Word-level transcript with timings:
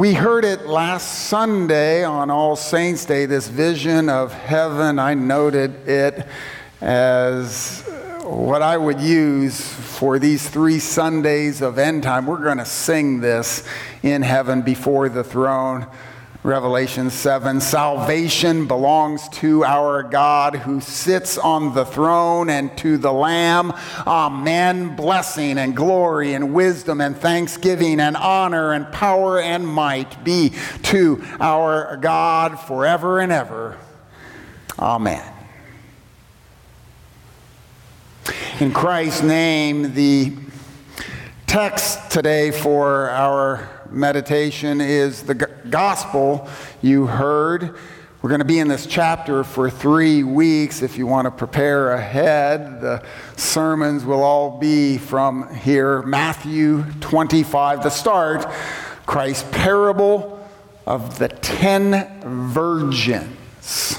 We 0.00 0.14
heard 0.14 0.46
it 0.46 0.66
last 0.66 1.26
Sunday 1.28 2.04
on 2.04 2.30
All 2.30 2.56
Saints' 2.56 3.04
Day, 3.04 3.26
this 3.26 3.48
vision 3.48 4.08
of 4.08 4.32
heaven. 4.32 4.98
I 4.98 5.12
noted 5.12 5.86
it 5.86 6.26
as 6.80 7.86
what 8.22 8.62
I 8.62 8.78
would 8.78 8.98
use 8.98 9.60
for 9.60 10.18
these 10.18 10.48
three 10.48 10.78
Sundays 10.78 11.60
of 11.60 11.78
end 11.78 12.02
time. 12.02 12.24
We're 12.24 12.42
going 12.42 12.56
to 12.56 12.64
sing 12.64 13.20
this 13.20 13.62
in 14.02 14.22
heaven 14.22 14.62
before 14.62 15.10
the 15.10 15.22
throne. 15.22 15.86
Revelation 16.42 17.10
7 17.10 17.60
Salvation 17.60 18.66
belongs 18.66 19.28
to 19.28 19.62
our 19.62 20.02
God 20.02 20.56
who 20.56 20.80
sits 20.80 21.36
on 21.36 21.74
the 21.74 21.84
throne 21.84 22.48
and 22.48 22.74
to 22.78 22.96
the 22.96 23.12
Lamb. 23.12 23.74
Amen. 24.06 24.96
Blessing 24.96 25.58
and 25.58 25.76
glory 25.76 26.32
and 26.32 26.54
wisdom 26.54 27.02
and 27.02 27.14
thanksgiving 27.14 28.00
and 28.00 28.16
honor 28.16 28.72
and 28.72 28.90
power 28.90 29.38
and 29.38 29.68
might 29.68 30.24
be 30.24 30.54
to 30.84 31.22
our 31.40 31.98
God 31.98 32.58
forever 32.58 33.20
and 33.20 33.30
ever. 33.30 33.76
Amen. 34.78 35.34
In 38.60 38.72
Christ's 38.72 39.22
name, 39.22 39.92
the 39.92 40.32
text 41.46 42.10
today 42.10 42.50
for 42.50 43.10
our 43.10 43.79
meditation 43.90 44.80
is 44.80 45.22
the 45.22 45.34
gospel 45.34 46.48
you 46.80 47.06
heard. 47.06 47.76
We're 48.22 48.28
going 48.28 48.40
to 48.40 48.44
be 48.44 48.58
in 48.58 48.68
this 48.68 48.86
chapter 48.86 49.44
for 49.44 49.70
three 49.70 50.22
weeks. 50.22 50.82
If 50.82 50.98
you 50.98 51.06
want 51.06 51.24
to 51.24 51.30
prepare 51.30 51.92
ahead, 51.92 52.80
the 52.80 53.02
sermons 53.36 54.04
will 54.04 54.22
all 54.22 54.58
be 54.58 54.98
from 54.98 55.54
here. 55.54 56.02
Matthew 56.02 56.84
25, 57.00 57.82
the 57.82 57.90
start, 57.90 58.46
Christ's 59.06 59.48
parable 59.50 60.46
of 60.86 61.18
the 61.18 61.28
ten 61.28 62.20
virgins. 62.52 63.98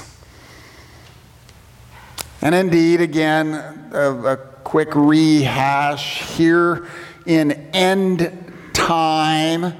And 2.40 2.54
indeed, 2.54 3.00
again, 3.00 3.54
a, 3.92 4.32
a 4.32 4.36
quick 4.36 4.94
rehash 4.94 6.36
here 6.36 6.86
in 7.26 7.52
end 7.72 8.51
time 8.86 9.72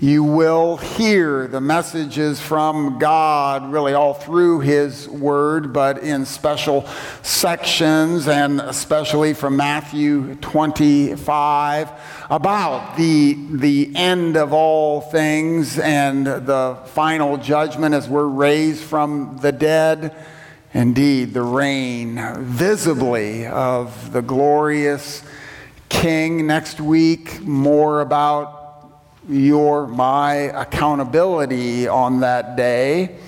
you 0.00 0.24
will 0.24 0.78
hear 0.78 1.46
the 1.46 1.60
messages 1.60 2.40
from 2.40 2.98
God 2.98 3.70
really 3.70 3.92
all 3.92 4.14
through 4.14 4.60
His 4.60 5.06
Word, 5.06 5.74
but 5.74 5.98
in 5.98 6.24
special 6.24 6.86
sections, 7.22 8.26
and 8.26 8.60
especially 8.62 9.34
from 9.34 9.56
Matthew 9.56 10.34
25, 10.36 11.90
about 12.30 12.96
the, 12.96 13.36
the 13.50 13.92
end 13.94 14.38
of 14.38 14.54
all 14.54 15.02
things 15.02 15.78
and 15.78 16.26
the 16.26 16.78
final 16.86 17.36
judgment 17.36 17.94
as 17.94 18.08
we're 18.08 18.26
raised 18.26 18.82
from 18.82 19.38
the 19.42 19.52
dead. 19.52 20.16
Indeed, 20.72 21.34
the 21.34 21.42
reign 21.42 22.18
visibly 22.40 23.46
of 23.46 24.10
the 24.12 24.22
glorious 24.22 25.22
King. 25.92 26.46
Next 26.46 26.80
week, 26.80 27.40
more 27.42 28.00
about 28.00 29.02
your, 29.28 29.86
my 29.86 30.34
accountability 30.34 31.86
on 31.86 32.20
that 32.20 32.56
day. 32.56 33.18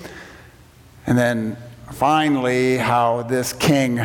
And 1.05 1.17
then 1.17 1.57
finally, 1.93 2.77
how 2.77 3.21
this 3.21 3.53
king 3.53 4.01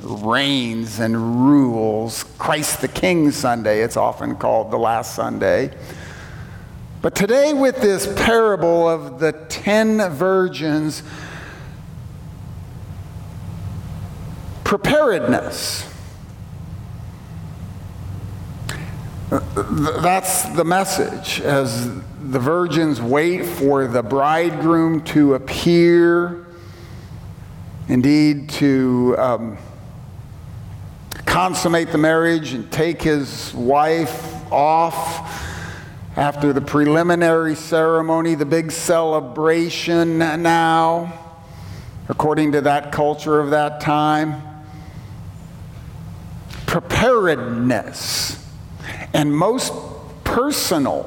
reigns 0.00 0.98
and 0.98 1.46
rules. 1.48 2.24
Christ 2.38 2.80
the 2.80 2.88
King 2.88 3.30
Sunday, 3.30 3.82
it's 3.82 3.96
often 3.96 4.36
called 4.36 4.70
the 4.70 4.78
last 4.78 5.14
Sunday. 5.14 5.76
But 7.02 7.14
today, 7.14 7.52
with 7.52 7.80
this 7.80 8.12
parable 8.24 8.88
of 8.88 9.20
the 9.20 9.32
ten 9.48 9.98
virgins, 10.10 11.02
preparedness. 14.64 15.84
That's 19.40 20.44
the 20.50 20.64
message 20.64 21.40
as 21.40 21.86
the 22.30 22.38
virgins 22.38 23.00
wait 23.00 23.44
for 23.44 23.86
the 23.86 24.02
bridegroom 24.02 25.02
to 25.04 25.34
appear, 25.34 26.46
indeed, 27.88 28.48
to 28.50 29.14
um, 29.18 29.58
consummate 31.26 31.92
the 31.92 31.98
marriage 31.98 32.52
and 32.52 32.70
take 32.72 33.02
his 33.02 33.52
wife 33.54 34.50
off 34.52 35.46
after 36.16 36.52
the 36.52 36.60
preliminary 36.60 37.54
ceremony, 37.54 38.34
the 38.34 38.46
big 38.46 38.72
celebration 38.72 40.18
now, 40.18 41.12
according 42.08 42.52
to 42.52 42.60
that 42.62 42.90
culture 42.90 43.38
of 43.38 43.50
that 43.50 43.80
time. 43.80 44.42
Preparedness 46.66 48.47
and 49.12 49.34
most 49.34 49.72
personal. 50.24 51.04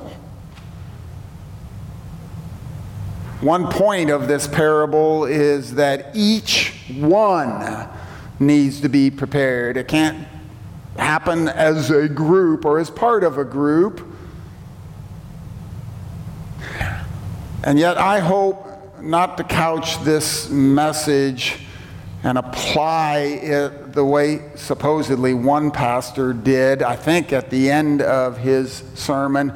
One 3.41 3.69
point 3.69 4.11
of 4.11 4.27
this 4.27 4.47
parable 4.47 5.25
is 5.25 5.75
that 5.75 6.11
each 6.13 6.73
one 6.95 7.87
needs 8.39 8.81
to 8.81 8.89
be 8.89 9.09
prepared. 9.09 9.77
It 9.77 9.87
can't 9.87 10.27
happen 10.97 11.47
as 11.47 11.89
a 11.89 12.07
group 12.07 12.65
or 12.65 12.79
as 12.79 12.89
part 12.89 13.23
of 13.23 13.37
a 13.37 13.45
group. 13.45 14.07
And 17.63 17.79
yet, 17.79 17.97
I 17.97 18.19
hope 18.19 18.67
not 19.01 19.37
to 19.37 19.43
couch 19.43 20.03
this 20.03 20.49
message 20.49 21.59
and 22.23 22.37
apply 22.37 23.17
it 23.17 23.80
the 23.93 24.05
way 24.05 24.41
supposedly 24.55 25.33
one 25.33 25.71
pastor 25.71 26.33
did, 26.33 26.83
I 26.83 26.95
think 26.95 27.33
at 27.33 27.49
the 27.49 27.69
end 27.69 28.01
of 28.01 28.37
his 28.37 28.83
sermon, 28.95 29.53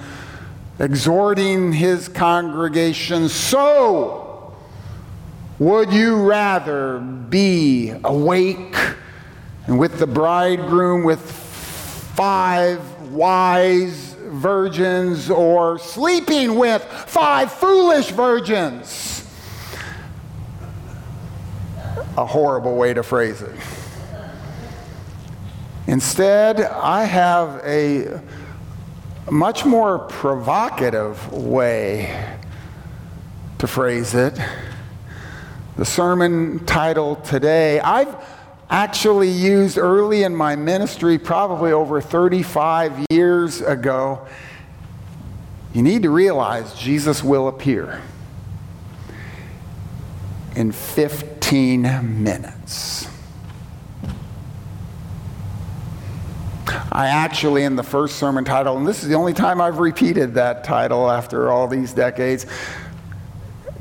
exhorting 0.79 1.71
his 1.71 2.07
congregation 2.07 3.29
so 3.29 4.55
would 5.57 5.93
you 5.93 6.17
rather 6.17 6.99
be 6.99 7.93
awake 8.03 8.75
and 9.67 9.79
with 9.79 9.99
the 9.99 10.07
bridegroom 10.07 11.03
with 11.03 11.21
five 11.21 12.81
wise 13.11 14.15
virgins 14.25 15.29
or 15.29 15.79
sleeping 15.79 16.55
with 16.55 16.83
five 16.83 17.51
foolish 17.53 18.09
virgins? 18.09 19.15
a 22.17 22.25
horrible 22.25 22.75
way 22.75 22.93
to 22.93 23.03
phrase 23.03 23.41
it. 23.41 23.55
Instead, 25.87 26.61
I 26.61 27.03
have 27.03 27.61
a 27.63 28.19
much 29.29 29.65
more 29.65 29.99
provocative 29.99 31.31
way 31.31 32.37
to 33.59 33.67
phrase 33.67 34.15
it. 34.15 34.39
The 35.77 35.85
sermon 35.85 36.65
title 36.65 37.17
today, 37.17 37.79
I've 37.79 38.15
actually 38.69 39.29
used 39.29 39.77
early 39.77 40.23
in 40.23 40.35
my 40.35 40.55
ministry, 40.55 41.19
probably 41.19 41.71
over 41.71 42.01
35 42.01 43.05
years 43.11 43.61
ago. 43.61 44.25
You 45.73 45.83
need 45.83 46.03
to 46.03 46.09
realize 46.09 46.73
Jesus 46.73 47.23
will 47.23 47.47
appear 47.47 48.01
in 50.55 50.71
15 50.71 52.23
minutes. 52.23 53.07
I 56.95 57.07
actually, 57.07 57.63
in 57.65 57.75
the 57.75 57.83
first 57.83 58.15
sermon 58.15 58.45
title, 58.45 58.77
and 58.77 58.87
this 58.87 59.03
is 59.03 59.09
the 59.09 59.15
only 59.15 59.33
time 59.33 59.59
I've 59.59 59.79
repeated 59.79 60.35
that 60.35 60.63
title 60.63 61.11
after 61.11 61.51
all 61.51 61.67
these 61.67 61.91
decades, 61.91 62.45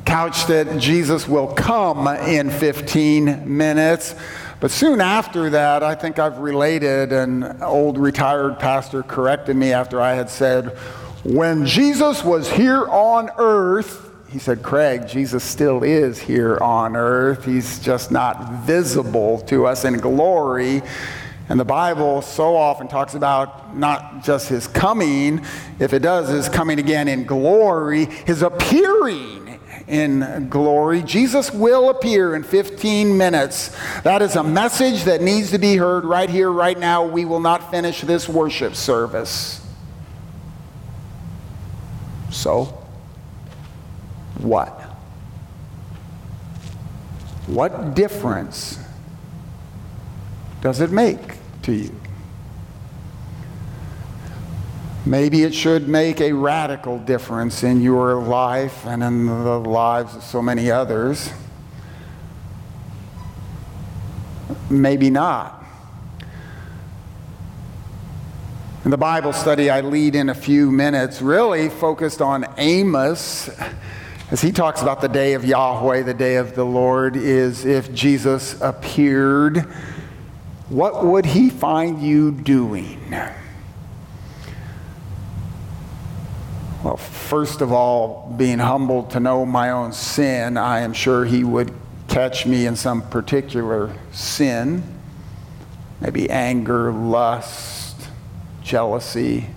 couched 0.03 0.49
it 0.49 0.77
Jesus 0.79 1.25
will 1.25 1.47
come 1.47 2.09
in 2.09 2.49
15 2.49 3.57
minutes. 3.57 4.15
But 4.59 4.69
soon 4.69 4.99
after 4.99 5.49
that, 5.51 5.81
I 5.81 5.95
think 5.95 6.19
I've 6.19 6.39
related, 6.39 7.13
an 7.13 7.63
old 7.63 7.97
retired 7.97 8.59
pastor 8.59 9.01
corrected 9.01 9.55
me 9.55 9.71
after 9.71 10.01
I 10.01 10.13
had 10.15 10.29
said, 10.29 10.77
When 11.23 11.65
Jesus 11.65 12.21
was 12.21 12.51
here 12.51 12.85
on 12.85 13.29
earth, 13.37 14.11
he 14.27 14.39
said, 14.39 14.61
Craig, 14.61 15.07
Jesus 15.07 15.41
still 15.41 15.83
is 15.83 16.19
here 16.19 16.57
on 16.57 16.97
earth. 16.97 17.45
He's 17.45 17.79
just 17.79 18.11
not 18.11 18.63
visible 18.63 19.39
to 19.43 19.67
us 19.67 19.85
in 19.85 19.99
glory. 19.99 20.81
And 21.47 21.59
the 21.59 21.65
Bible 21.65 22.21
so 22.21 22.55
often 22.55 22.87
talks 22.87 23.13
about 23.13 23.75
not 23.75 24.23
just 24.23 24.49
his 24.49 24.67
coming, 24.67 25.45
if 25.79 25.93
it 25.93 25.99
does, 25.99 26.29
his 26.29 26.49
coming 26.49 26.79
again 26.79 27.07
in 27.07 27.25
glory, 27.25 28.05
his 28.05 28.41
appearing 28.41 29.59
in 29.87 30.47
glory. 30.49 31.03
Jesus 31.03 31.51
will 31.51 31.89
appear 31.89 32.35
in 32.35 32.43
15 32.43 33.15
minutes. 33.15 33.75
That 34.01 34.23
is 34.23 34.35
a 34.35 34.43
message 34.43 35.03
that 35.03 35.21
needs 35.21 35.51
to 35.51 35.59
be 35.59 35.75
heard 35.75 36.03
right 36.03 36.29
here, 36.29 36.51
right 36.51 36.77
now. 36.77 37.05
We 37.05 37.25
will 37.25 37.39
not 37.39 37.69
finish 37.69 38.01
this 38.01 38.27
worship 38.27 38.75
service. 38.75 39.61
So, 42.31 42.65
what? 44.39 44.81
What 47.45 47.93
difference 47.93 48.79
does 50.65 50.81
it 50.81 50.89
make 50.89 51.19
to 51.61 51.71
you? 51.71 51.95
Maybe 55.05 55.43
it 55.43 55.53
should 55.53 55.87
make 55.87 56.19
a 56.19 56.33
radical 56.33 56.97
difference 56.97 57.61
in 57.61 57.83
your 57.83 58.15
life 58.15 58.83
and 58.87 59.03
in 59.03 59.27
the 59.27 59.59
lives 59.59 60.15
of 60.15 60.23
so 60.23 60.41
many 60.41 60.71
others. 60.71 61.31
Maybe 64.67 65.11
not. 65.11 65.63
In 68.83 68.89
the 68.89 68.97
Bible 68.97 69.33
study 69.33 69.69
I 69.69 69.81
lead 69.81 70.15
in 70.15 70.29
a 70.29 70.35
few 70.35 70.71
minutes, 70.71 71.21
really 71.21 71.69
focused 71.69 72.23
on 72.23 72.43
Amos, 72.57 73.51
as 74.31 74.41
he 74.41 74.51
talks 74.51 74.81
about 74.81 74.99
the 74.99 75.09
day 75.09 75.33
of 75.33 75.45
Yahweh, 75.45 76.01
the 76.01 76.15
day 76.15 76.37
of 76.37 76.55
the 76.55 76.65
Lord, 76.65 77.15
is 77.15 77.65
if 77.65 77.93
Jesus 77.93 78.59
appeared, 78.61 79.71
what 80.69 81.05
would 81.05 81.25
he 81.25 81.49
find 81.49 82.01
you 82.01 82.31
doing? 82.31 82.99
Well, 86.83 86.97
first 86.97 87.61
of 87.61 87.71
all, 87.71 88.33
being 88.37 88.59
humbled 88.59 89.11
to 89.11 89.19
know 89.19 89.45
my 89.45 89.71
own 89.71 89.91
sin, 89.91 90.57
I 90.57 90.81
am 90.81 90.93
sure 90.93 91.25
he 91.25 91.43
would 91.43 91.73
catch 92.07 92.45
me 92.45 92.65
in 92.65 92.75
some 92.75 93.01
particular 93.09 93.95
sin, 94.11 94.83
maybe 95.99 96.29
anger, 96.29 96.91
lust, 96.91 98.07
jealousy. 98.61 99.47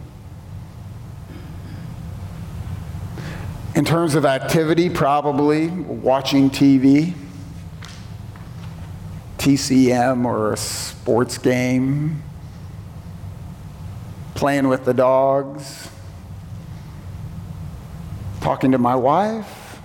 In 3.74 3.84
terms 3.84 4.14
of 4.14 4.24
activity, 4.24 4.90
probably 4.90 5.68
watching 5.68 6.50
TV, 6.50 7.14
TCM 9.48 10.26
or 10.26 10.52
a 10.52 10.56
sports 10.58 11.38
game, 11.38 12.22
playing 14.34 14.68
with 14.68 14.84
the 14.84 14.92
dogs 14.92 15.88
talking 18.42 18.72
to 18.72 18.78
my 18.78 18.94
wife? 18.94 19.80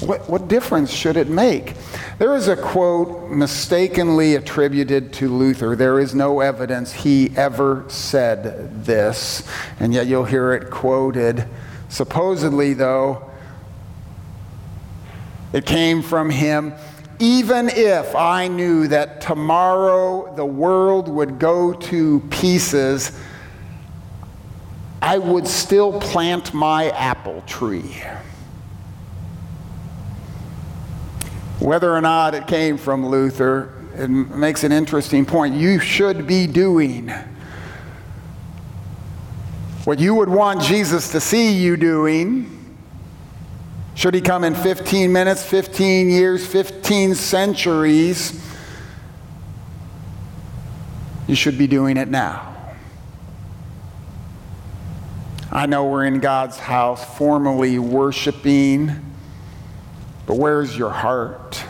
What, 0.00 0.28
what 0.28 0.48
difference 0.48 0.92
should 0.92 1.16
it 1.16 1.28
make? 1.28 1.74
There 2.18 2.34
is 2.34 2.48
a 2.48 2.56
quote 2.56 3.30
mistakenly 3.30 4.34
attributed 4.34 5.12
to 5.14 5.28
Luther. 5.28 5.76
There 5.76 6.00
is 6.00 6.16
no 6.16 6.40
evidence 6.40 6.92
he 6.92 7.30
ever 7.36 7.84
said 7.86 8.84
this, 8.84 9.48
and 9.78 9.94
yet 9.94 10.08
you'll 10.08 10.24
hear 10.24 10.54
it 10.54 10.70
quoted. 10.70 11.46
Supposedly, 11.88 12.74
though, 12.74 13.30
it 15.52 15.66
came 15.66 16.02
from 16.02 16.28
him. 16.28 16.74
Even 17.22 17.68
if 17.68 18.16
I 18.16 18.48
knew 18.48 18.88
that 18.88 19.20
tomorrow 19.20 20.34
the 20.34 20.44
world 20.44 21.06
would 21.06 21.38
go 21.38 21.72
to 21.72 22.18
pieces, 22.30 23.16
I 25.00 25.18
would 25.18 25.46
still 25.46 26.00
plant 26.00 26.52
my 26.52 26.90
apple 26.90 27.44
tree. 27.46 28.02
Whether 31.60 31.94
or 31.94 32.00
not 32.00 32.34
it 32.34 32.48
came 32.48 32.76
from 32.76 33.06
Luther, 33.06 33.72
it 33.94 34.08
makes 34.08 34.64
an 34.64 34.72
interesting 34.72 35.24
point. 35.24 35.54
You 35.54 35.78
should 35.78 36.26
be 36.26 36.48
doing 36.48 37.12
what 39.84 40.00
you 40.00 40.16
would 40.16 40.28
want 40.28 40.60
Jesus 40.60 41.12
to 41.12 41.20
see 41.20 41.52
you 41.52 41.76
doing. 41.76 42.61
Should 43.94 44.14
he 44.14 44.20
come 44.20 44.44
in 44.44 44.54
15 44.54 45.12
minutes, 45.12 45.44
15 45.44 46.10
years, 46.10 46.46
15 46.46 47.14
centuries? 47.14 48.42
You 51.26 51.34
should 51.34 51.58
be 51.58 51.66
doing 51.66 51.96
it 51.96 52.08
now. 52.08 52.48
I 55.50 55.66
know 55.66 55.84
we're 55.84 56.06
in 56.06 56.20
God's 56.20 56.58
house 56.58 57.04
formally 57.16 57.78
worshiping, 57.78 58.90
but 60.26 60.36
where's 60.36 60.76
your 60.76 60.90
heart? 60.90 61.62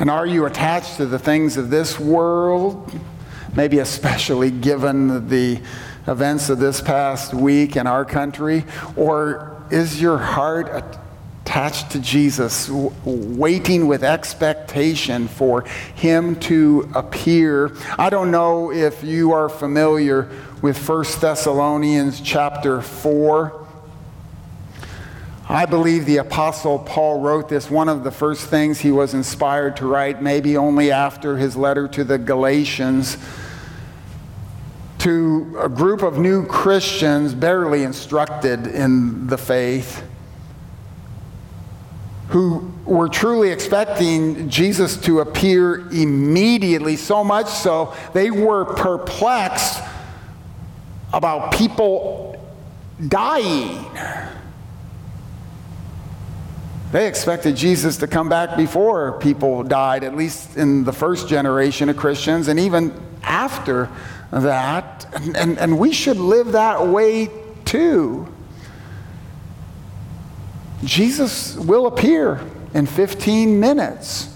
And 0.00 0.10
are 0.10 0.26
you 0.26 0.46
attached 0.46 0.96
to 0.96 1.06
the 1.06 1.20
things 1.20 1.56
of 1.56 1.70
this 1.70 2.00
world? 2.00 2.92
Maybe 3.54 3.78
especially 3.78 4.50
given 4.50 5.28
the 5.28 5.60
events 6.06 6.50
of 6.50 6.58
this 6.58 6.80
past 6.80 7.34
week 7.34 7.76
in 7.76 7.86
our 7.86 8.04
country? 8.04 8.64
Or 8.96 9.62
is 9.70 10.00
your 10.00 10.18
heart 10.18 10.70
attached 11.44 11.90
to 11.92 12.00
Jesus, 12.00 12.68
waiting 13.04 13.86
with 13.86 14.02
expectation 14.02 15.28
for 15.28 15.62
him 15.94 16.36
to 16.40 16.90
appear? 16.94 17.76
I 17.98 18.10
don't 18.10 18.30
know 18.30 18.72
if 18.72 19.02
you 19.02 19.32
are 19.32 19.48
familiar 19.48 20.28
with 20.62 20.88
1 20.88 21.04
Thessalonians 21.20 22.20
chapter 22.20 22.80
4. 22.80 23.63
I 25.54 25.66
believe 25.66 26.04
the 26.04 26.16
Apostle 26.16 26.80
Paul 26.80 27.20
wrote 27.20 27.48
this, 27.48 27.70
one 27.70 27.88
of 27.88 28.02
the 28.02 28.10
first 28.10 28.48
things 28.48 28.80
he 28.80 28.90
was 28.90 29.14
inspired 29.14 29.76
to 29.76 29.86
write, 29.86 30.20
maybe 30.20 30.56
only 30.56 30.90
after 30.90 31.36
his 31.36 31.56
letter 31.56 31.86
to 31.86 32.02
the 32.02 32.18
Galatians, 32.18 33.16
to 34.98 35.56
a 35.62 35.68
group 35.68 36.02
of 36.02 36.18
new 36.18 36.44
Christians 36.44 37.34
barely 37.34 37.84
instructed 37.84 38.66
in 38.66 39.28
the 39.28 39.38
faith 39.38 40.02
who 42.30 42.72
were 42.84 43.08
truly 43.08 43.50
expecting 43.50 44.48
Jesus 44.48 44.96
to 45.02 45.20
appear 45.20 45.88
immediately, 45.90 46.96
so 46.96 47.22
much 47.22 47.46
so 47.46 47.94
they 48.12 48.32
were 48.32 48.64
perplexed 48.64 49.80
about 51.12 51.52
people 51.52 52.44
dying. 53.06 53.86
They 56.94 57.08
expected 57.08 57.56
Jesus 57.56 57.96
to 57.96 58.06
come 58.06 58.28
back 58.28 58.56
before 58.56 59.18
people 59.18 59.64
died, 59.64 60.04
at 60.04 60.14
least 60.14 60.56
in 60.56 60.84
the 60.84 60.92
first 60.92 61.26
generation 61.26 61.88
of 61.88 61.96
Christians, 61.96 62.46
and 62.46 62.60
even 62.60 62.94
after 63.24 63.90
that. 64.30 65.04
And, 65.12 65.36
and, 65.36 65.58
and 65.58 65.76
we 65.80 65.92
should 65.92 66.18
live 66.18 66.52
that 66.52 66.86
way 66.86 67.30
too. 67.64 68.32
Jesus 70.84 71.56
will 71.56 71.88
appear 71.88 72.40
in 72.74 72.86
15 72.86 73.58
minutes. 73.58 74.32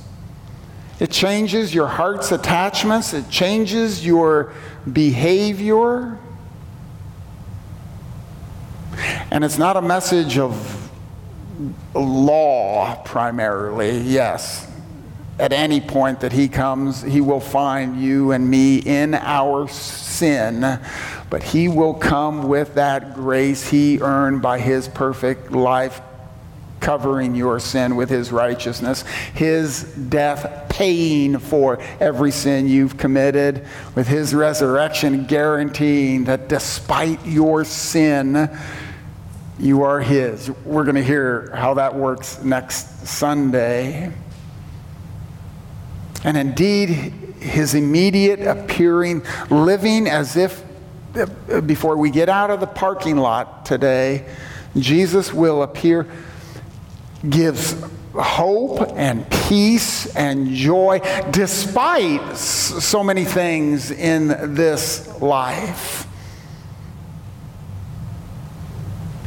It 0.98 1.12
changes 1.12 1.72
your 1.72 1.86
heart's 1.86 2.32
attachments, 2.32 3.14
it 3.14 3.30
changes 3.30 4.04
your 4.04 4.52
behavior. 4.92 6.18
And 9.30 9.44
it's 9.44 9.58
not 9.58 9.76
a 9.76 9.82
message 9.82 10.38
of 10.38 10.87
law 11.94 13.02
primarily, 13.04 13.98
yes. 13.98 14.70
At 15.38 15.52
any 15.52 15.80
point 15.80 16.20
that 16.20 16.32
he 16.32 16.48
comes, 16.48 17.02
he 17.02 17.20
will 17.20 17.40
find 17.40 18.00
you 18.00 18.32
and 18.32 18.48
me 18.50 18.78
in 18.78 19.14
our 19.14 19.68
sin, 19.68 20.80
but 21.30 21.42
he 21.42 21.68
will 21.68 21.94
come 21.94 22.48
with 22.48 22.74
that 22.74 23.14
grace 23.14 23.68
he 23.68 24.00
earned 24.00 24.42
by 24.42 24.58
his 24.58 24.88
perfect 24.88 25.52
life 25.52 26.00
covering 26.80 27.34
your 27.34 27.60
sin 27.60 27.96
with 27.96 28.08
his 28.08 28.32
righteousness, 28.32 29.02
his 29.34 29.82
death 29.82 30.68
paying 30.68 31.38
for 31.38 31.78
every 32.00 32.30
sin 32.30 32.68
you've 32.68 32.96
committed, 32.96 33.66
with 33.94 34.06
his 34.06 34.34
resurrection 34.34 35.24
guaranteeing 35.24 36.24
that 36.24 36.48
despite 36.48 37.24
your 37.26 37.64
sin, 37.64 38.48
you 39.58 39.82
are 39.82 40.00
His. 40.00 40.50
We're 40.64 40.84
going 40.84 40.96
to 40.96 41.04
hear 41.04 41.50
how 41.54 41.74
that 41.74 41.94
works 41.94 42.42
next 42.42 43.06
Sunday. 43.06 44.12
And 46.24 46.36
indeed, 46.36 46.88
His 47.40 47.74
immediate 47.74 48.40
appearing, 48.40 49.22
living 49.50 50.06
as 50.08 50.36
if 50.36 50.64
uh, 51.16 51.60
before 51.62 51.96
we 51.96 52.10
get 52.10 52.28
out 52.28 52.50
of 52.50 52.60
the 52.60 52.66
parking 52.66 53.16
lot 53.16 53.64
today, 53.64 54.26
Jesus 54.76 55.32
will 55.32 55.62
appear, 55.62 56.06
gives 57.28 57.74
hope 58.14 58.92
and 58.96 59.28
peace 59.30 60.14
and 60.16 60.54
joy 60.54 61.00
despite 61.30 62.36
so 62.36 63.02
many 63.04 63.24
things 63.24 63.90
in 63.90 64.54
this 64.54 65.20
life. 65.20 66.07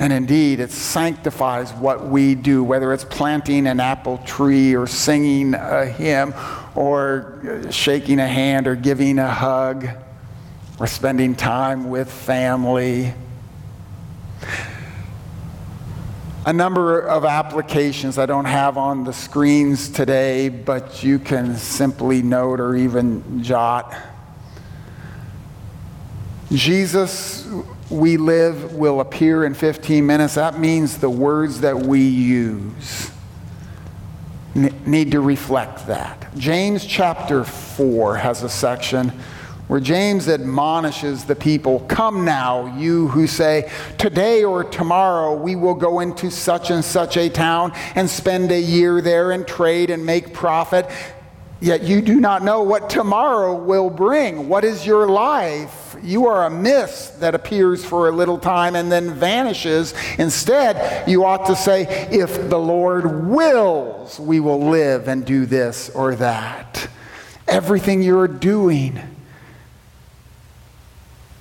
And 0.02 0.12
indeed, 0.12 0.60
it 0.60 0.72
sanctifies 0.72 1.72
what 1.74 2.08
we 2.08 2.34
do, 2.34 2.64
whether 2.64 2.92
it's 2.92 3.04
planting 3.04 3.68
an 3.68 3.80
apple 3.80 4.18
tree 4.26 4.76
or 4.76 4.88
singing 4.88 5.54
a 5.54 5.86
hymn 5.86 6.34
or 6.74 7.40
uh, 7.68 7.70
shaking 7.70 8.18
a 8.18 8.28
hand 8.28 8.66
or 8.66 8.76
giving 8.76 9.20
a 9.20 9.30
hug 9.30 9.88
or 10.80 10.88
spending 10.88 11.36
time 11.36 11.92
with 11.92 12.12
family. 12.12 13.14
a 16.48 16.52
number 16.52 17.02
of 17.02 17.24
applications 17.24 18.18
I 18.18 18.26
don't 18.26 18.46
have 18.46 18.80
on 18.80 19.04
the 19.04 19.14
screens 19.14 19.88
today, 19.88 20.50
but 20.50 21.04
you 21.04 21.20
can 21.20 21.56
simply 21.58 22.24
note 22.24 22.60
or 22.60 22.76
even 22.76 23.44
jot. 23.44 23.96
Jesus, 26.52 27.48
we 27.92 28.18
live, 28.18 28.74
will 28.74 29.02
appear 29.02 29.46
in 29.46 29.54
15 29.54 30.06
minutes. 30.06 30.36
That 30.36 30.60
means 30.60 30.98
the 30.98 31.10
words 31.10 31.62
that 31.62 31.78
we 31.78 32.02
use 32.02 33.12
need 34.54 35.12
to 35.12 35.22
reflect 35.22 35.88
that. 35.88 36.36
James 36.38 36.86
chapter 36.86 37.44
4 37.44 38.18
has 38.18 38.44
a 38.44 38.50
section 38.50 39.10
where 39.68 39.80
James 39.80 40.28
admonishes 40.28 41.24
the 41.24 41.36
people 41.36 41.80
Come 41.82 42.26
now, 42.26 42.78
you 42.78 43.08
who 43.08 43.28
say, 43.28 43.72
Today 43.98 44.44
or 44.44 44.66
tomorrow 44.66 45.34
we 45.34 45.56
will 45.56 45.76
go 45.76 46.02
into 46.02 46.30
such 46.30 46.72
and 46.72 46.84
such 46.84 47.16
a 47.16 47.30
town 47.30 47.72
and 47.96 48.10
spend 48.10 48.52
a 48.52 48.60
year 48.60 49.02
there 49.02 49.32
and 49.32 49.48
trade 49.48 49.90
and 49.90 50.06
make 50.06 50.34
profit. 50.34 50.90
Yet 51.62 51.84
you 51.84 52.02
do 52.02 52.20
not 52.20 52.44
know 52.44 52.64
what 52.64 52.90
tomorrow 52.90 53.56
will 53.56 53.90
bring. 53.90 54.50
What 54.50 54.66
is 54.66 54.86
your 54.86 55.08
life? 55.08 55.81
You 56.04 56.28
are 56.28 56.46
a 56.46 56.50
mist 56.50 57.20
that 57.20 57.36
appears 57.36 57.84
for 57.84 58.08
a 58.08 58.12
little 58.12 58.38
time 58.38 58.76
and 58.76 58.92
then 58.92 59.14
vanishes. 59.14 59.94
Instead, 60.18 61.08
you 61.08 61.26
ought 61.26 61.48
to 61.48 61.56
say, 61.56 62.08
If 62.12 62.50
the 62.50 62.60
Lord 62.60 63.28
wills, 63.28 64.20
we 64.20 64.40
will 64.40 64.70
live 64.70 65.08
and 65.08 65.26
do 65.26 65.46
this 65.46 65.90
or 65.90 66.16
that. 66.16 66.90
Everything 67.48 68.02
you're 68.02 68.28
doing 68.28 69.00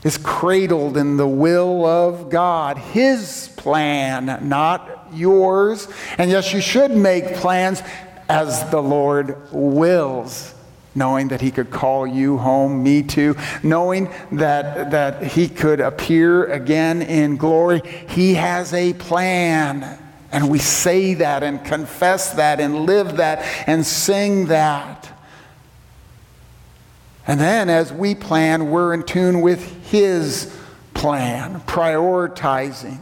is 0.03 0.17
cradled 0.17 0.97
in 0.97 1.17
the 1.17 1.27
will 1.27 1.85
of 1.85 2.31
God, 2.31 2.79
His 2.79 3.51
plan, 3.57 4.49
not 4.49 5.09
yours. 5.13 5.89
And 6.19 6.31
yes, 6.31 6.53
you 6.53 6.61
should 6.61 6.91
make 6.91 7.37
plans 7.37 7.83
as 8.29 8.69
the 8.71 8.81
Lord 8.81 9.37
wills, 9.53 10.55
knowing 10.95 11.29
that 11.29 11.41
He 11.41 11.51
could 11.51 11.71
call 11.71 12.07
you 12.07 12.39
home, 12.39 12.83
me 12.83 13.03
too, 13.03 13.37
knowing 13.63 14.11
that, 14.33 14.91
that 14.91 15.23
He 15.23 15.49
could 15.49 15.81
appear 15.81 16.47
again 16.47 17.03
in 17.03 17.37
glory. 17.37 17.83
He 18.09 18.35
has 18.35 18.73
a 18.73 18.93
plan. 18.95 19.99
And 20.33 20.49
we 20.49 20.59
say 20.59 21.15
that 21.15 21.43
and 21.43 21.65
confess 21.65 22.35
that 22.35 22.61
and 22.61 22.87
live 22.87 23.17
that 23.17 23.41
and 23.67 23.85
sing 23.85 24.47
that. 24.47 25.11
And 27.27 27.39
then 27.39 27.69
as 27.69 27.93
we 27.93 28.15
plan, 28.15 28.71
we're 28.71 28.95
in 28.95 29.03
tune 29.05 29.41
with 29.41 29.89
his 29.91 30.57
plan, 30.95 31.61
prioritizing. 31.61 32.99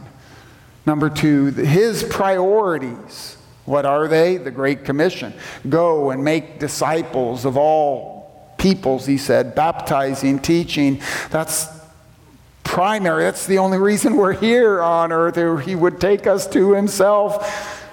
Number 0.85 1.09
two, 1.09 1.47
his 1.47 2.03
priorities. 2.03 3.37
What 3.69 3.85
are 3.85 4.07
they? 4.07 4.37
The 4.37 4.49
Great 4.49 4.83
Commission. 4.83 5.31
Go 5.69 6.09
and 6.09 6.23
make 6.23 6.57
disciples 6.57 7.45
of 7.45 7.55
all 7.55 8.51
peoples, 8.57 9.05
he 9.05 9.19
said, 9.19 9.53
baptizing, 9.53 10.39
teaching. 10.39 10.99
That's 11.29 11.67
primary. 12.63 13.25
That's 13.25 13.45
the 13.45 13.59
only 13.59 13.77
reason 13.77 14.15
we're 14.15 14.33
here 14.33 14.81
on 14.81 15.11
earth. 15.11 15.65
He 15.67 15.75
would 15.75 16.01
take 16.01 16.25
us 16.25 16.47
to 16.47 16.73
himself. 16.73 17.85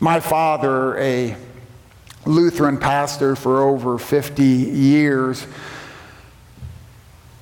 My 0.00 0.18
father, 0.18 0.98
a 0.98 1.36
Lutheran 2.26 2.76
pastor 2.76 3.36
for 3.36 3.62
over 3.62 3.98
50 3.98 4.42
years, 4.42 5.46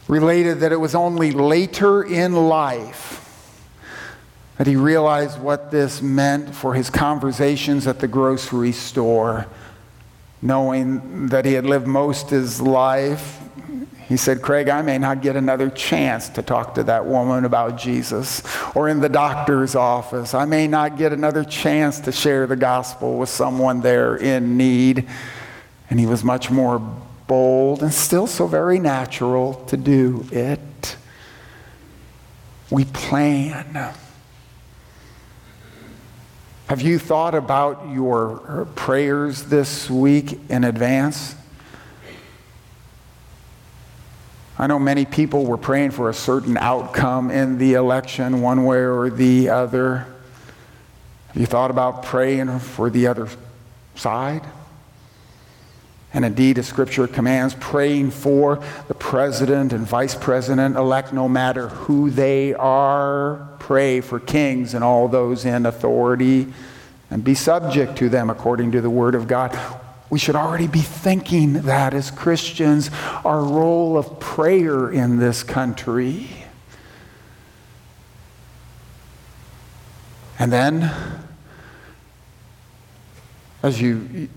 related 0.08 0.60
that 0.60 0.72
it 0.72 0.78
was 0.78 0.94
only 0.94 1.32
later 1.32 2.02
in 2.02 2.34
life 2.34 3.21
that 4.58 4.66
he 4.66 4.76
realized 4.76 5.40
what 5.40 5.70
this 5.70 6.02
meant 6.02 6.54
for 6.54 6.74
his 6.74 6.90
conversations 6.90 7.86
at 7.86 8.00
the 8.00 8.08
grocery 8.08 8.72
store, 8.72 9.46
knowing 10.40 11.28
that 11.28 11.44
he 11.44 11.54
had 11.54 11.64
lived 11.64 11.86
most 11.86 12.30
his 12.30 12.60
life. 12.60 13.38
He 14.08 14.16
said, 14.18 14.42
Craig, 14.42 14.68
I 14.68 14.82
may 14.82 14.98
not 14.98 15.22
get 15.22 15.36
another 15.36 15.70
chance 15.70 16.28
to 16.30 16.42
talk 16.42 16.74
to 16.74 16.82
that 16.84 17.06
woman 17.06 17.46
about 17.46 17.78
Jesus. 17.78 18.42
Or 18.74 18.88
in 18.88 19.00
the 19.00 19.08
doctor's 19.08 19.74
office, 19.74 20.34
I 20.34 20.44
may 20.44 20.68
not 20.68 20.98
get 20.98 21.12
another 21.12 21.44
chance 21.44 22.00
to 22.00 22.12
share 22.12 22.46
the 22.46 22.56
gospel 22.56 23.18
with 23.18 23.30
someone 23.30 23.80
there 23.80 24.16
in 24.16 24.58
need. 24.58 25.08
And 25.88 25.98
he 25.98 26.04
was 26.04 26.22
much 26.22 26.50
more 26.50 26.78
bold 27.26 27.82
and 27.82 27.92
still 27.92 28.26
so 28.26 28.46
very 28.46 28.78
natural 28.78 29.54
to 29.68 29.76
do 29.78 30.26
it. 30.30 30.96
We 32.70 32.84
plan. 32.84 33.94
Have 36.72 36.80
you 36.80 36.98
thought 36.98 37.34
about 37.34 37.90
your 37.92 38.66
prayers 38.76 39.42
this 39.42 39.90
week 39.90 40.40
in 40.48 40.64
advance? 40.64 41.34
I 44.58 44.66
know 44.68 44.78
many 44.78 45.04
people 45.04 45.44
were 45.44 45.58
praying 45.58 45.90
for 45.90 46.08
a 46.08 46.14
certain 46.14 46.56
outcome 46.56 47.30
in 47.30 47.58
the 47.58 47.74
election, 47.74 48.40
one 48.40 48.64
way 48.64 48.78
or 48.78 49.10
the 49.10 49.50
other. 49.50 50.06
Have 51.26 51.36
you 51.36 51.44
thought 51.44 51.70
about 51.70 52.04
praying 52.04 52.58
for 52.60 52.88
the 52.88 53.06
other 53.06 53.28
side? 53.94 54.42
And 56.14 56.24
indeed, 56.24 56.56
as 56.56 56.68
Scripture 56.68 57.06
commands, 57.06 57.54
praying 57.60 58.12
for 58.12 58.64
the 58.88 58.94
president 58.94 59.74
and 59.74 59.86
vice 59.86 60.14
president 60.14 60.76
elect, 60.76 61.12
no 61.12 61.28
matter 61.28 61.68
who 61.68 62.08
they 62.08 62.54
are. 62.54 63.46
Pray 63.62 64.00
for 64.00 64.18
kings 64.18 64.74
and 64.74 64.82
all 64.82 65.06
those 65.06 65.44
in 65.44 65.66
authority 65.66 66.52
and 67.10 67.22
be 67.22 67.32
subject 67.32 67.96
to 67.98 68.08
them 68.08 68.28
according 68.28 68.72
to 68.72 68.80
the 68.80 68.90
Word 68.90 69.14
of 69.14 69.28
God. 69.28 69.56
We 70.10 70.18
should 70.18 70.34
already 70.34 70.66
be 70.66 70.80
thinking 70.80 71.52
that 71.52 71.94
as 71.94 72.10
Christians, 72.10 72.90
our 73.24 73.40
role 73.40 73.96
of 73.96 74.18
prayer 74.18 74.90
in 74.90 75.18
this 75.18 75.44
country. 75.44 76.28
And 80.40 80.52
then, 80.52 80.90
as 83.62 83.80
you 83.80 84.28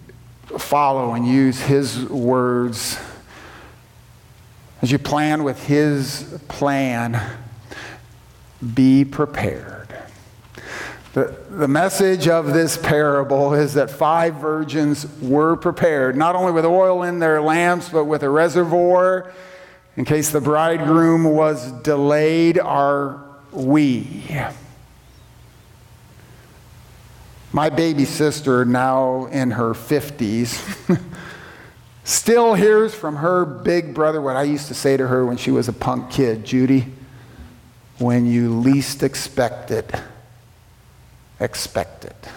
follow 0.56 1.14
and 1.14 1.28
use 1.28 1.62
His 1.62 2.06
words, 2.10 3.00
as 4.84 4.92
you 4.92 5.00
plan 5.00 5.44
with 5.44 5.66
His 5.66 6.40
plan, 6.48 7.20
be 8.74 9.06
prepared. 9.06 9.86
The, 11.14 11.34
the 11.50 11.68
message 11.68 12.28
of 12.28 12.48
this 12.48 12.78
parable 12.78 13.54
is 13.54 13.76
that 13.76 13.90
five 13.90 14.36
virgins 14.36 15.08
were 15.22 15.56
prepared, 15.56 16.18
not 16.18 16.36
only 16.36 16.52
with 16.52 16.66
oil 16.66 17.04
in 17.04 17.20
their 17.20 17.42
lamps, 17.42 17.88
but 17.88 18.04
with 18.04 18.24
a 18.24 18.30
reservoir 18.30 19.32
in 19.96 20.04
case 20.04 20.32
the 20.32 20.42
bridegroom 20.42 21.24
was 21.24 21.72
delayed. 21.84 22.60
Are 22.60 23.24
we? 23.52 24.26
My 27.54 27.70
baby 27.70 28.04
sister, 28.04 28.66
now 28.66 29.28
in 29.28 29.52
her 29.52 29.72
50s, 29.72 31.02
still 32.04 32.54
hears 32.56 32.94
from 32.94 33.16
her 33.16 33.46
big 33.46 33.94
brother 33.94 34.20
what 34.20 34.36
I 34.36 34.44
used 34.44 34.68
to 34.68 34.74
say 34.74 34.98
to 34.98 35.08
her 35.08 35.26
when 35.26 35.38
she 35.38 35.52
was 35.52 35.70
a 35.70 35.74
punk 35.74 36.12
kid 36.12 36.44
Judy, 36.44 36.92
when 37.98 38.26
you 38.26 38.60
least 38.60 39.04
expect 39.04 39.72
it, 39.72 39.90
expect 41.40 42.06
it. 42.06 42.28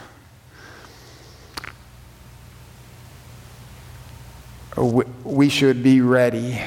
We 5.25 5.49
should 5.49 5.83
be 5.83 6.00
ready 6.00 6.61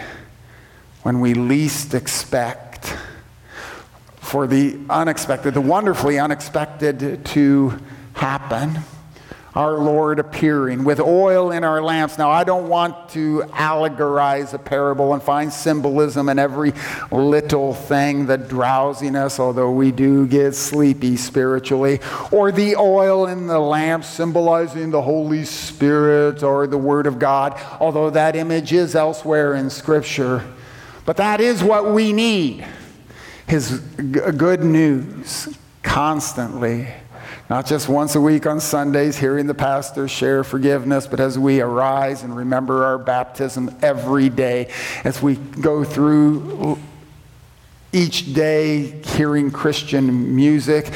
when 1.04 1.22
we 1.22 1.34
least 1.34 1.94
expect 1.94 2.94
for 4.18 4.48
the 4.48 4.78
unexpected, 4.90 5.54
the 5.54 5.62
wonderfully 5.62 6.20
unexpected 6.20 7.26
to 7.26 7.80
happen. 8.14 8.80
Our 9.54 9.80
Lord 9.80 10.20
appearing 10.20 10.86
with 10.86 11.02
oil 11.02 11.52
in 11.52 11.66
our 11.66 11.82
lamps. 11.82 12.18
Now, 12.18 12.30
I 12.32 12.46
don't 12.46 12.70
want 12.70 13.10
to 13.10 13.44
allegorize 13.52 14.54
a 14.54 14.58
parable 14.58 15.14
and 15.14 15.22
find 15.22 15.52
symbolism 15.52 16.30
in 16.30 16.40
every 16.40 16.72
little 17.12 17.74
thing, 17.74 18.28
the 18.28 18.38
drowsiness, 18.38 19.42
although 19.42 19.72
we 19.72 19.92
do 19.92 20.26
get 20.26 20.56
sleepy 20.56 21.18
spiritually, 21.18 22.00
or 22.32 22.54
the 22.54 22.78
oil 22.78 23.28
in 23.28 23.48
the 23.48 23.60
lamp 23.60 24.06
symbolizing 24.06 24.90
the 24.90 25.02
Holy 25.02 25.44
Spirit 25.44 26.44
or 26.44 26.66
the 26.66 26.78
Word 26.78 27.06
of 27.06 27.20
God, 27.20 27.60
although 27.82 28.10
that 28.10 28.38
image 28.38 28.72
is 28.72 28.96
elsewhere 28.96 29.56
in 29.56 29.70
Scripture. 29.70 30.46
But 31.06 31.18
that 31.18 31.42
is 31.42 31.62
what 31.62 31.92
we 31.92 32.14
need 32.14 32.66
His 33.48 33.80
good 33.80 34.64
news 34.64 35.58
constantly 35.84 36.88
not 37.52 37.66
just 37.66 37.90
once 37.90 38.16
a 38.16 38.22
week 38.22 38.46
on 38.46 38.62
Sundays, 38.62 39.18
hearing 39.18 39.46
the 39.46 39.54
pastor 39.54 40.08
share 40.08 40.42
forgiveness, 40.42 41.06
but 41.06 41.20
as 41.20 41.38
we 41.38 41.60
arise 41.60 42.24
and 42.24 42.34
remember 42.34 42.86
our 42.86 42.98
baptism 42.98 43.76
every 43.82 44.30
day, 44.30 44.72
as 45.04 45.22
we 45.22 45.36
go 45.36 45.84
through 45.84 46.80
each 47.92 48.34
day 48.34 49.02
hearing 49.04 49.52
Christian 49.52 50.34
music, 50.34 50.90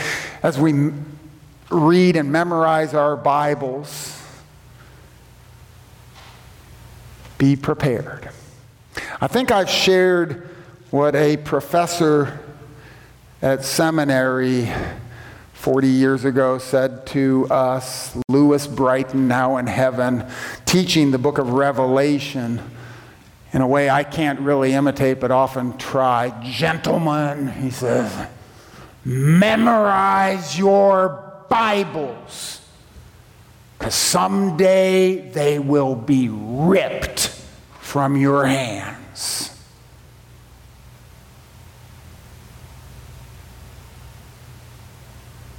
as 0.44 0.58
we 0.58 0.92
read 1.70 2.16
and 2.16 2.32
memorize 2.32 2.94
our 2.94 3.18
Bibles, 3.18 4.18
be 7.38 7.58
prepared. 7.58 8.30
I 9.20 9.28
think 9.28 9.52
I've 9.52 9.70
shared 9.70 10.50
what 10.90 11.18
a 11.18 11.36
professor 11.36 12.40
at 13.42 13.66
seminary 13.66 14.72
40 15.66 15.88
years 15.88 16.26
ago 16.26 16.60
said 16.60 17.08
to 17.08 17.48
us, 17.50 18.16
Louis 18.30 18.68
Brighton, 18.68 19.28
now 19.28 19.58
in 19.58 19.66
heaven, 19.66 20.24
teaching 20.68 21.10
the 21.10 21.18
book 21.18 21.40
of 21.40 21.54
Revelation 21.54 22.62
in 23.52 23.62
a 23.62 23.68
way 23.68 23.90
I 23.90 24.04
can't 24.04 24.40
really 24.42 24.74
imitate, 24.74 25.20
but 25.20 25.32
often 25.32 25.76
try. 25.80 26.40
Gentlemen, 26.44 27.48
he 27.48 27.72
says, 27.72 28.28
memorize 29.04 30.56
your 30.56 31.34
Bibles, 31.50 32.62
because 33.80 33.96
someday 33.96 35.32
they 35.32 35.58
will 35.58 35.96
be 35.96 36.30
ripped 36.30 37.30
from 37.80 38.16
your 38.16 38.46
hands. 38.46 39.45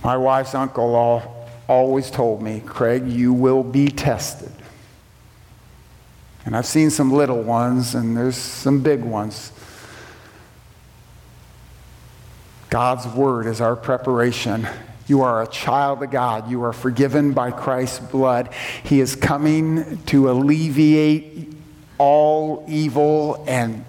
My 0.06 0.16
wife's 0.16 0.54
uncle 0.54 0.94
always 1.66 2.12
told 2.12 2.40
me, 2.40 2.62
Craig, 2.64 3.08
you 3.08 3.32
will 3.32 3.64
be 3.64 3.88
tested. 3.88 4.52
And 6.44 6.54
I've 6.56 6.64
seen 6.64 6.90
some 6.90 7.12
little 7.12 7.42
ones, 7.42 7.96
and 7.96 8.16
there's 8.16 8.36
some 8.36 8.84
big 8.84 9.02
ones. 9.02 9.50
God's 12.70 13.04
word 13.08 13.48
is 13.48 13.60
our 13.60 13.74
preparation. 13.74 14.68
You 15.08 15.22
are 15.22 15.42
a 15.42 15.48
child 15.48 16.04
of 16.04 16.12
God. 16.12 16.48
You 16.48 16.62
are 16.62 16.72
forgiven 16.72 17.32
by 17.32 17.50
Christ's 17.50 17.98
blood. 17.98 18.54
He 18.84 19.00
is 19.00 19.16
coming 19.16 20.04
to 20.04 20.30
alleviate 20.30 21.52
all 21.98 22.64
evil 22.68 23.44
and 23.48 23.84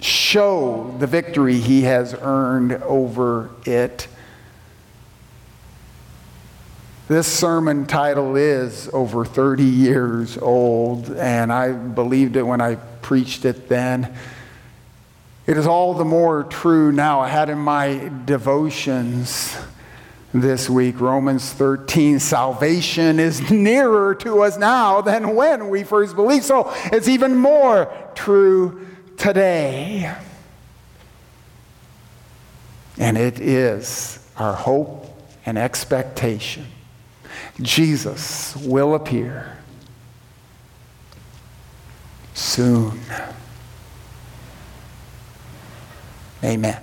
show 0.00 0.96
the 0.98 1.06
victory 1.06 1.58
he 1.60 1.82
has 1.82 2.12
earned 2.12 2.72
over 2.72 3.50
it. 3.64 4.08
This 7.08 7.26
sermon 7.26 7.86
title 7.86 8.36
is 8.36 8.88
over 8.92 9.24
30 9.24 9.64
years 9.64 10.38
old, 10.38 11.10
and 11.10 11.52
I 11.52 11.72
believed 11.72 12.36
it 12.36 12.44
when 12.44 12.60
I 12.60 12.76
preached 12.76 13.44
it 13.44 13.68
then. 13.68 14.14
It 15.44 15.56
is 15.56 15.66
all 15.66 15.94
the 15.94 16.04
more 16.04 16.44
true 16.44 16.92
now. 16.92 17.20
I 17.20 17.28
had 17.28 17.50
in 17.50 17.58
my 17.58 18.08
devotions 18.24 19.56
this 20.32 20.70
week 20.70 21.00
Romans 21.00 21.52
13 21.52 22.20
salvation 22.20 23.18
is 23.18 23.50
nearer 23.50 24.14
to 24.14 24.44
us 24.44 24.56
now 24.56 25.00
than 25.00 25.34
when 25.34 25.70
we 25.70 25.82
first 25.82 26.14
believed. 26.14 26.44
So 26.44 26.72
it's 26.86 27.08
even 27.08 27.34
more 27.34 27.92
true 28.14 28.86
today. 29.16 30.14
And 32.96 33.18
it 33.18 33.40
is 33.40 34.24
our 34.36 34.54
hope 34.54 35.04
and 35.44 35.58
expectation. 35.58 36.66
Jesus 37.60 38.56
will 38.56 38.94
appear 38.94 39.56
soon. 42.34 43.00
Amen. 46.42 46.80